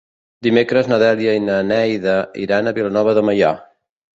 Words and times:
Dimecres 0.45 0.89
na 0.91 0.97
Dèlia 1.03 1.35
i 1.39 1.43
na 1.49 1.57
Neida 1.73 2.17
iran 2.47 2.73
a 2.73 2.77
Vilanova 2.79 3.17
de 3.19 3.25
Meià. 3.29 3.53